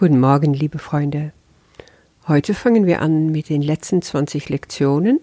[0.00, 1.32] Guten Morgen, liebe Freunde.
[2.28, 5.18] Heute fangen wir an mit den letzten 20 Lektionen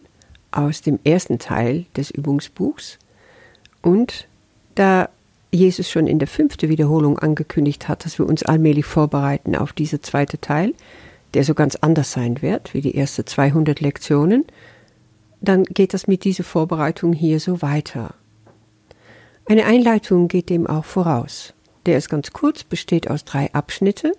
[0.51, 2.99] aus dem ersten Teil des Übungsbuchs.
[3.81, 4.27] Und
[4.75, 5.07] da
[5.49, 10.03] Jesus schon in der fünften Wiederholung angekündigt hat, dass wir uns allmählich vorbereiten auf diesen
[10.03, 10.73] zweiten Teil,
[11.35, 14.43] der so ganz anders sein wird wie die ersten 200 Lektionen,
[15.39, 18.13] dann geht das mit dieser Vorbereitung hier so weiter.
[19.45, 21.53] Eine Einleitung geht dem auch voraus.
[21.85, 24.11] Der ist ganz kurz, besteht aus drei Abschnitten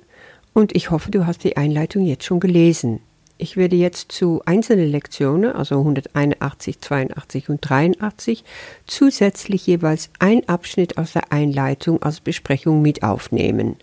[0.56, 3.00] und ich hoffe, du hast die Einleitung jetzt schon gelesen.
[3.36, 8.42] Ich werde jetzt zu einzelnen Lektionen, also 181, 82 und 83,
[8.86, 13.76] zusätzlich jeweils ein Abschnitt aus der Einleitung als Besprechung mit aufnehmen.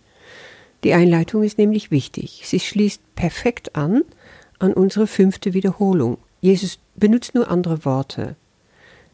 [0.83, 2.41] Die Einleitung ist nämlich wichtig.
[2.43, 4.01] Sie schließt perfekt an
[4.57, 6.17] an unsere fünfte Wiederholung.
[6.41, 8.35] Jesus benutzt nur andere Worte.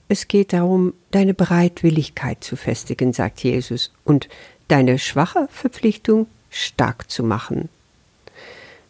[0.08, 4.30] Es geht darum, deine Bereitwilligkeit zu festigen, sagt Jesus, und
[4.70, 7.70] deine schwache Verpflichtung stark zu machen.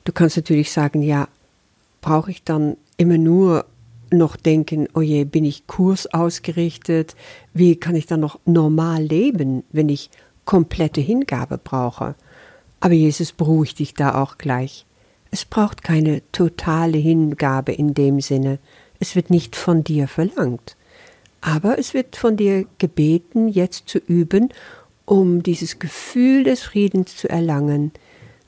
[0.03, 1.27] Du kannst natürlich sagen, ja,
[2.01, 3.65] brauche ich dann immer nur
[4.11, 7.15] noch denken, oh je, bin ich kursausgerichtet?
[7.53, 10.09] Wie kann ich dann noch normal leben, wenn ich
[10.45, 12.15] komplette Hingabe brauche?
[12.79, 14.85] Aber Jesus beruhigt dich da auch gleich.
[15.31, 18.57] Es braucht keine totale Hingabe in dem Sinne.
[18.99, 20.75] Es wird nicht von dir verlangt.
[21.41, 24.49] Aber es wird von dir gebeten, jetzt zu üben
[25.09, 27.91] um dieses Gefühl des Friedens zu erlangen,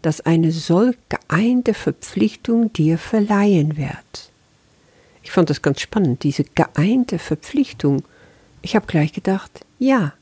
[0.04, 4.32] das eine solch geeinte Verpflichtung dir verleihen wird.
[5.24, 8.04] Ich fand das ganz spannend, diese geeinte Verpflichtung.
[8.62, 10.14] Ich habe gleich gedacht, ja,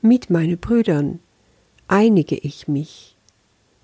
[0.00, 1.18] mit meinen Brüdern
[1.88, 3.14] einige ich mich.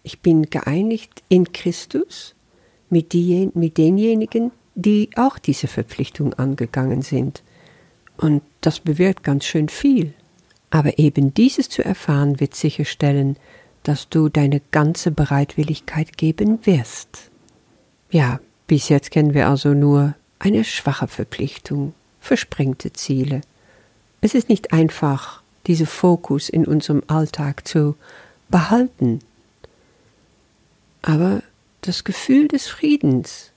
[0.03, 2.35] Ich bin geeinigt in Christus
[2.89, 7.43] mit, die, mit denjenigen, die auch diese Verpflichtung angegangen sind.
[8.17, 10.15] Und das bewirkt ganz schön viel.
[10.71, 13.37] Aber eben dieses zu erfahren wird sicherstellen,
[13.83, 17.31] dass du deine ganze Bereitwilligkeit geben wirst.
[18.11, 23.41] Ja, bis jetzt kennen wir also nur eine schwache Verpflichtung, versprengte Ziele.
[24.21, 27.97] Es ist nicht einfach, diese Fokus in unserem Alltag zu
[28.51, 29.21] behalten.
[31.03, 31.43] Aber
[31.81, 33.53] das Gefühl des Friedens,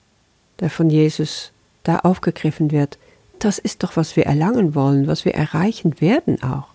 [0.59, 1.51] der von Jesus
[1.83, 2.97] da aufgegriffen wird,
[3.39, 6.71] das ist doch, was wir erlangen wollen, was wir erreichen werden auch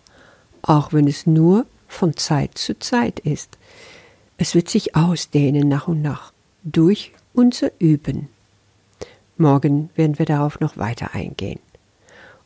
[0.67, 3.57] auch wenn es nur von Zeit zu Zeit ist.
[4.37, 6.33] Es wird sich ausdehnen nach und nach
[6.63, 8.29] durch unser Üben.
[9.39, 11.61] Morgen werden wir darauf noch weiter eingehen.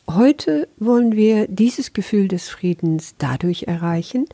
[0.09, 4.27] Heute wollen wir dieses Gefühl des Friedens dadurch erreichen,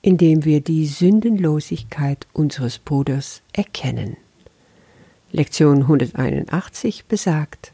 [0.00, 4.16] indem wir die Sündenlosigkeit unseres Bruders erkennen.
[5.30, 7.72] Lektion 181 besagt,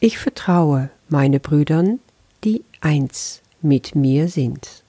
[0.00, 2.00] ich vertraue meine Brüdern,
[2.42, 4.81] die eins mit mir sind.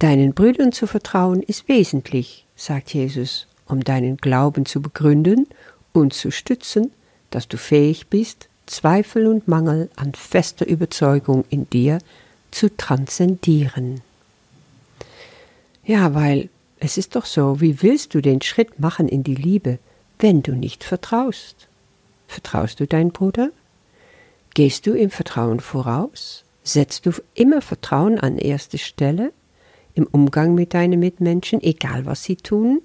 [0.00, 5.46] Deinen Brüdern zu vertrauen ist wesentlich, sagt Jesus, um deinen Glauben zu begründen
[5.92, 6.90] und zu stützen,
[7.28, 11.98] dass du fähig bist, Zweifel und Mangel an fester Überzeugung in dir
[12.50, 14.00] zu transzendieren.
[15.84, 19.78] Ja, weil es ist doch so, wie willst du den Schritt machen in die Liebe,
[20.18, 21.68] wenn du nicht vertraust?
[22.26, 23.50] Vertraust du deinen Bruder?
[24.54, 26.44] Gehst du im Vertrauen voraus?
[26.64, 29.34] Setzt du immer Vertrauen an erste Stelle?
[29.94, 32.82] Im Umgang mit deinen Mitmenschen, egal was sie tun?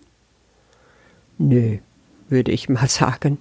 [1.38, 1.77] Nö,
[2.29, 3.39] würde ich mal sagen.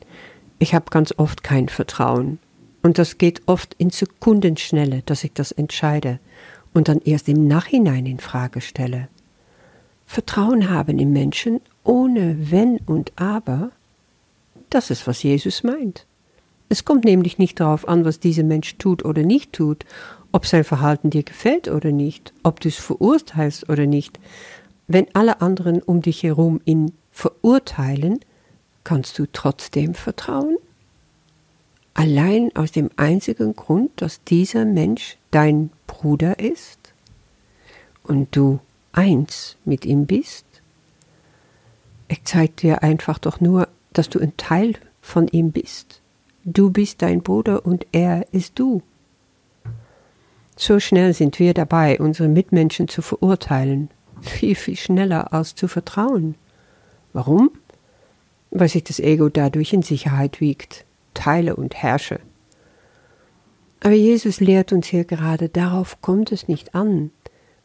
[0.59, 2.39] Ich habe ganz oft kein Vertrauen.
[2.83, 6.21] Und das geht oft in Sekundenschnelle, dass ich das entscheide
[6.75, 9.09] und dann erst im Nachhinein in Frage stelle.
[10.07, 13.71] Vertrauen haben im Menschen ohne Wenn und Aber,
[14.69, 16.07] das ist, was Jesus meint.
[16.75, 19.87] Es kommt nämlich nicht darauf an, was dieser Mensch tut oder nicht tut,
[20.33, 24.19] ob sein Verhalten dir gefällt oder nicht, ob du es verurteilst oder nicht.
[24.89, 28.19] Wenn alle anderen um dich herum ihn verurteilen,
[28.83, 30.57] kannst du trotzdem vertrauen?
[31.95, 36.93] Allein aus dem einzigen Grund, dass dieser Mensch dein Bruder ist
[38.03, 38.59] und du
[38.91, 40.45] eins mit ihm bist?
[42.09, 46.01] Er zeigt dir einfach doch nur, dass du ein Teil von ihm bist.
[46.47, 48.83] Du bist dein Bruder und er ist du.
[50.57, 53.89] So schnell sind wir dabei, unsere Mitmenschen zu verurteilen,
[54.21, 56.35] viel, viel schneller als zu vertrauen.
[57.15, 57.51] Warum?
[58.51, 62.21] Weil sich das Ego dadurch in Sicherheit wiegt, teile und herrsche.
[63.81, 67.11] Aber Jesus lehrt uns hier gerade, darauf kommt es nicht an,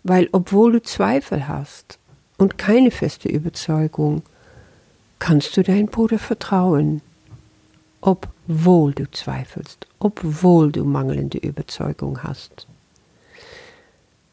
[0.03, 1.99] weil obwohl du Zweifel hast
[2.37, 4.21] und keine feste Überzeugung,
[5.19, 7.01] kannst du deinem Bruder vertrauen,
[8.01, 12.67] obwohl du zweifelst, obwohl du mangelnde Überzeugung hast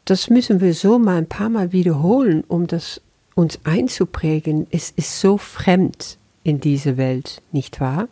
[0.09, 3.01] das müssen wir so mal ein paar Mal wiederholen, um das
[3.35, 8.07] uns einzuprägen, es ist so fremd in diese Welt, nicht wahr?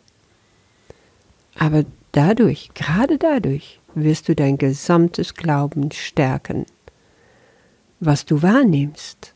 [1.58, 6.66] Aber dadurch, gerade dadurch, wirst du dein gesamtes Glauben stärken.
[7.98, 9.32] Was du wahrnimmst,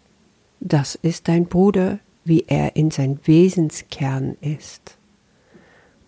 [0.61, 4.99] das ist dein Bruder, wie er in sein Wesenskern ist.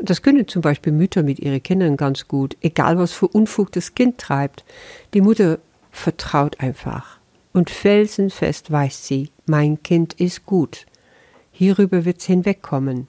[0.04, 3.94] Das können zum Beispiel Mütter mit ihren Kindern ganz gut, egal was für Unfug das
[3.94, 4.64] Kind treibt.
[5.14, 5.60] Die Mutter
[5.92, 7.20] vertraut einfach.
[7.52, 10.86] Und felsenfest weiß sie, mein Kind ist gut.
[11.52, 13.06] Hierüber wird's hinwegkommen.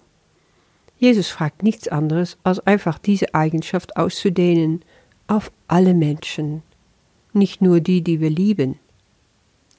[0.99, 4.85] Jesus fragt nichts anderes, als einfach diese Eigenschaft auszudehnen
[5.25, 6.61] auf alle Menschen,
[7.33, 8.77] nicht nur die, die wir lieben.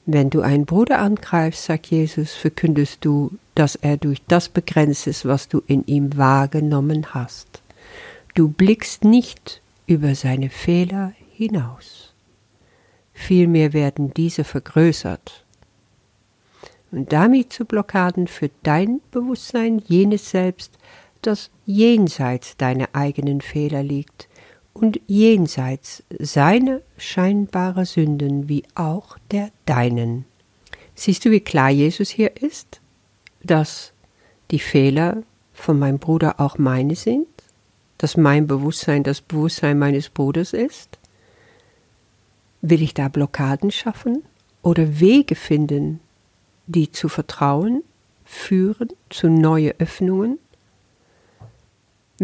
[0.06, 5.25] Wenn du einen Bruder angreifst, sagt Jesus, verkündest du, dass er durch das begrenzt ist,
[5.25, 7.62] was du in ihm wahrgenommen hast.
[8.35, 12.12] Du blickst nicht über seine Fehler hinaus.
[13.15, 15.45] Vielmehr werden diese vergrößert.
[16.91, 20.73] Und damit zu Blockaden für dein Bewusstsein jenes Selbst,
[21.23, 24.29] das jenseits deiner eigenen Fehler liegt
[24.75, 30.26] und jenseits seiner scheinbaren Sünden wie auch der deinen.
[30.94, 32.81] Siehst du, wie klar Jesus hier ist,
[33.43, 33.93] dass
[34.50, 35.23] die Fehler
[35.53, 37.26] von meinem Bruder auch meine sind,
[37.99, 40.99] dass mein Bewusstsein das Bewusstsein meines Bruders ist?
[42.61, 44.25] Will ich da Blockaden schaffen
[44.62, 46.00] oder Wege finden,
[46.67, 47.82] die zu Vertrauen
[48.25, 50.38] führen, zu neue Öffnungen?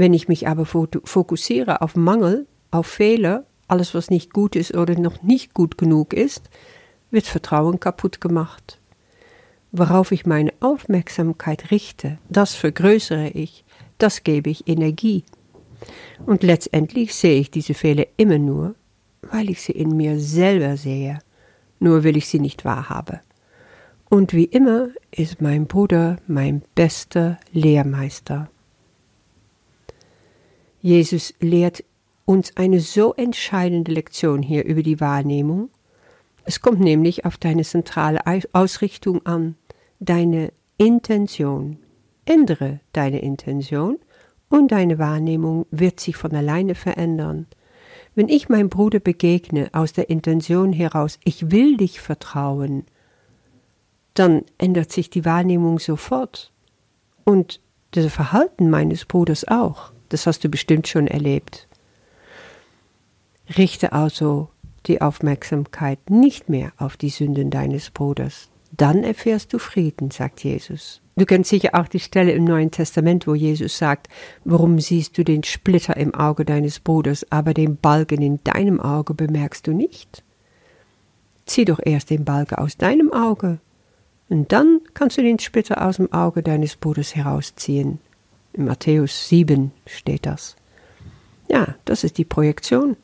[0.01, 4.99] Wenn ich mich aber fokussiere auf Mangel, auf Fehler, alles was nicht gut ist oder
[4.99, 6.49] noch nicht gut genug ist,
[7.11, 8.81] wird Vertrauen kaputt gemacht.
[9.73, 13.63] Worauf ich meine Aufmerksamkeit richte, das vergrößere ich,
[13.99, 15.23] das gebe ich Energie.
[16.25, 18.77] Und letztendlich sehe ich diese Fehler immer nur,
[19.21, 21.19] weil ich sie in mir selber sehe,
[21.79, 23.21] nur will ich sie nicht wahrhabe.
[24.09, 28.49] Und wie immer ist mein Bruder mein bester Lehrmeister.
[30.81, 31.85] Jesus lehrt
[32.25, 35.71] uns eine so entscheidende Lektion hier über die Wahrnehmung.
[36.45, 38.21] Es kommt nämlich auf deine zentrale
[38.53, 39.57] Ausrichtung an,
[39.99, 41.79] deine Intention.
[42.25, 43.99] Ändere deine Intention
[44.49, 47.47] und deine Wahrnehmung wird sich von alleine verändern.
[48.15, 52.85] Wenn ich meinem Bruder begegne aus der Intention heraus, ich will dich vertrauen,
[54.15, 56.53] dann ändert sich die Wahrnehmung sofort
[57.25, 57.61] und
[57.93, 59.93] das Verhalten meines Bruders auch.
[60.11, 61.67] Das hast du bestimmt schon erlebt.
[63.57, 64.51] Richte also
[64.87, 68.49] die Aufmerksamkeit nicht mehr auf die Sünden deines Bruders.
[68.73, 71.01] Dann erfährst du Frieden, sagt Jesus.
[71.17, 74.09] Du kennst sicher auch die Stelle im Neuen Testament, wo Jesus sagt,
[74.45, 79.15] warum siehst du den Splitter im Auge deines Bruders, aber den Balken in deinem Auge
[79.15, 80.23] bemerkst du nicht?
[81.47, 83.59] Zieh doch erst den Balken aus deinem Auge,
[84.29, 87.99] und dann kannst du den Splitter aus dem Auge deines Bruders herausziehen.
[88.53, 90.57] In Matthäus 7 steht das.
[91.49, 92.97] Ja, das ist die Projektion.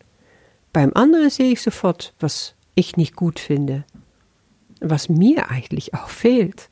[0.72, 3.84] Beim anderen sehe ich sofort, was ich nicht gut finde,
[4.80, 6.68] was mir eigentlich auch fehlt.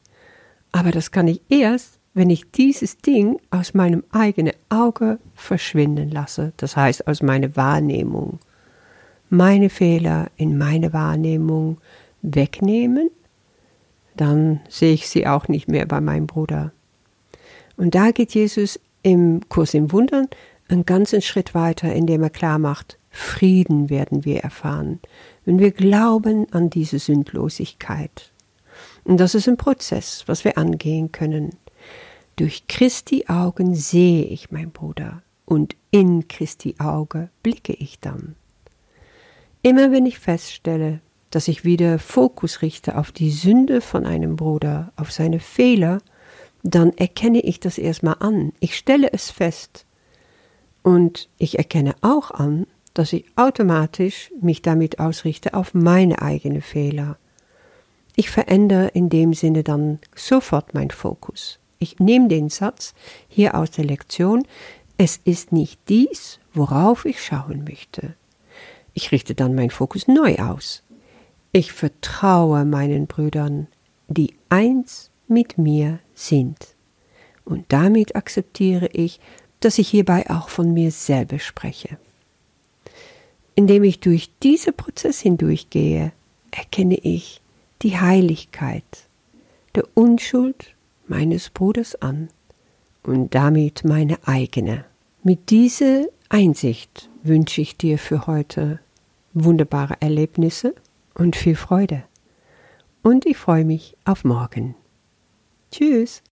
[0.72, 6.52] Aber das kann ich erst, wenn ich dieses Ding aus meinem eigenen Auge verschwinden lasse,
[6.56, 8.38] das heißt aus meiner Wahrnehmung.
[9.30, 11.78] Meine Fehler in meine Wahrnehmung
[12.22, 13.10] wegnehmen,
[14.16, 16.72] dann sehe ich sie auch nicht mehr bei meinem Bruder.
[17.76, 20.28] Und da geht Jesus im Kurs im Wundern
[20.68, 24.98] einen ganzen Schritt weiter, indem er klar macht, Frieden werden wir erfahren,
[25.44, 28.32] wenn wir glauben an diese Sündlosigkeit.
[29.04, 31.50] Und das ist ein Prozess, was wir angehen können.
[32.36, 38.34] Durch Christi Augen sehe ich mein Bruder und in Christi Auge blicke ich dann.
[39.62, 41.00] Immer wenn ich feststelle,
[41.30, 46.00] dass ich wieder Fokus richte auf die Sünde von einem Bruder, auf seine Fehler,
[46.64, 48.52] dann erkenne ich das erstmal an.
[48.58, 49.84] Ich stelle es fest.
[50.82, 57.18] Und ich erkenne auch an, dass ich automatisch mich damit ausrichte auf meine eigenen Fehler.
[58.16, 61.58] Ich verändere in dem Sinne dann sofort meinen Fokus.
[61.78, 62.94] Ich nehme den Satz
[63.28, 64.46] hier aus der Lektion,
[64.96, 68.14] es ist nicht dies, worauf ich schauen möchte.
[68.94, 70.82] Ich richte dann meinen Fokus neu aus.
[71.52, 73.66] Ich vertraue meinen Brüdern,
[74.08, 76.74] die eins mit mir sind.
[77.44, 79.20] Und damit akzeptiere ich,
[79.60, 81.98] dass ich hierbei auch von mir selber spreche.
[83.54, 86.12] Indem ich durch diesen Prozess hindurchgehe,
[86.50, 87.40] erkenne ich,
[87.82, 88.84] die Heiligkeit
[89.74, 90.74] der Unschuld
[91.06, 92.28] meines Bruders an
[93.02, 94.84] und damit meine eigene.
[95.22, 98.80] Mit dieser Einsicht wünsche ich dir für heute
[99.34, 100.74] wunderbare Erlebnisse
[101.14, 102.04] und viel Freude.
[103.02, 104.74] Und ich freue mich auf morgen.
[105.74, 106.22] Tschüss.